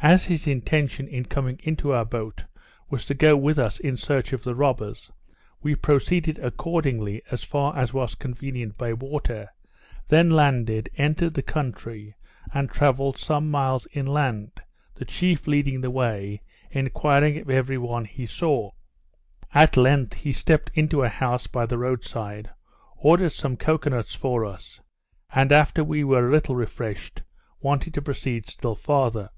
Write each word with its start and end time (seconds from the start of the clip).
As 0.00 0.26
his 0.26 0.46
intention 0.46 1.08
in 1.08 1.24
coming 1.24 1.58
into 1.60 1.92
our 1.92 2.04
boat 2.04 2.44
was 2.88 3.04
to 3.06 3.14
go 3.14 3.36
with 3.36 3.58
us 3.58 3.80
in 3.80 3.96
search 3.96 4.32
of 4.32 4.44
the 4.44 4.54
robbers, 4.54 5.10
we 5.60 5.74
proceeded 5.74 6.38
accordingly 6.38 7.20
as 7.32 7.42
far 7.42 7.76
as 7.76 7.92
was 7.92 8.14
convenient 8.14 8.78
by 8.78 8.92
water, 8.92 9.48
then 10.06 10.30
landed, 10.30 10.88
entered 10.96 11.34
the 11.34 11.42
country, 11.42 12.14
and 12.54 12.70
travelled 12.70 13.18
some 13.18 13.50
miles 13.50 13.88
inland, 13.92 14.62
the 14.94 15.04
chief 15.04 15.48
leading 15.48 15.80
the 15.80 15.90
way, 15.90 16.42
enquiring 16.70 17.36
of 17.38 17.50
every 17.50 17.76
one 17.76 18.04
he 18.04 18.24
saw. 18.24 18.70
At 19.52 19.76
length 19.76 20.14
he 20.14 20.32
stepped 20.32 20.70
into 20.74 21.02
a 21.02 21.08
house 21.08 21.48
by 21.48 21.66
the 21.66 21.76
road 21.76 22.04
side, 22.04 22.50
ordered 22.96 23.32
some 23.32 23.56
cocoa 23.56 23.90
nuts 23.90 24.14
for 24.14 24.44
us, 24.44 24.78
and 25.34 25.50
after 25.50 25.82
we 25.82 26.04
were 26.04 26.28
a 26.28 26.32
little 26.32 26.54
refreshed, 26.54 27.24
wanted 27.60 27.92
to 27.94 28.00
proceed 28.00 28.46
still 28.46 28.76
farther. 28.76 29.30